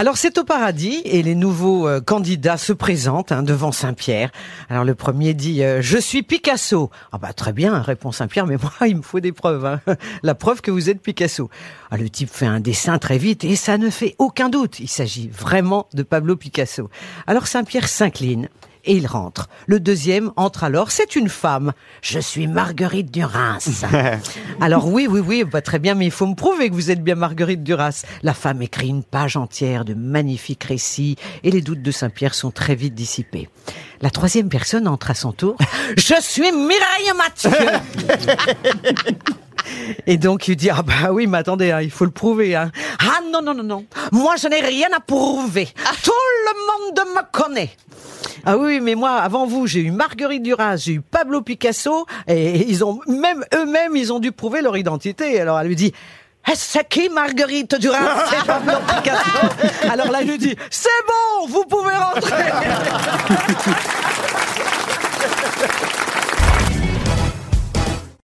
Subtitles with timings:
[0.00, 4.30] Alors c'est au paradis et les nouveaux euh, candidats se présentent hein, devant Saint-Pierre.
[4.70, 6.88] Alors le premier dit euh, je suis Picasso.
[7.12, 9.66] Ah bah très bien répond Saint-Pierre mais moi il me faut des preuves.
[9.66, 9.82] hein.
[10.22, 11.50] La preuve que vous êtes Picasso.
[11.90, 14.80] Ah, le type fait un dessin très vite et ça ne fait aucun doute.
[14.80, 16.88] Il s'agit vraiment de Pablo Picasso.
[17.26, 18.48] Alors Saint-Pierre s'incline
[18.90, 19.48] et il rentre.
[19.68, 21.72] Le deuxième entre alors, c'est une femme.
[22.02, 23.84] Je suis Marguerite Duras.
[24.60, 27.00] alors oui, oui, oui, bah, très bien, mais il faut me prouver que vous êtes
[27.00, 28.02] bien Marguerite Duras.
[28.24, 31.14] La femme écrit une page entière de magnifiques récits
[31.44, 33.48] et les doutes de Saint-Pierre sont très vite dissipés.
[34.00, 35.56] La troisième personne entre à son tour.
[35.96, 37.50] Je suis Mireille Mathieu.
[40.06, 42.72] Et donc il dit ah bah oui mais attendez hein, il faut le prouver hein.
[42.98, 45.68] Ah non non non non moi je n'ai rien à prouver
[46.02, 46.10] tout
[46.46, 47.70] le monde me connaît
[48.44, 52.68] ah oui mais moi avant vous j'ai eu Marguerite Duras j'ai eu Pablo Picasso et
[52.68, 55.92] ils ont même eux-mêmes ils ont dû prouver leur identité alors elle lui dit
[56.48, 58.24] Eh, c'est qui Marguerite Duras?
[58.30, 59.90] C'est Pablo Picasso.
[59.90, 62.44] Alors là, je lui dis, c'est bon, vous pouvez rentrer.